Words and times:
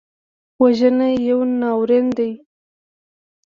وژنه 0.61 1.07
یو 1.27 1.39
ناورین 1.59 2.05
دی 2.17 2.31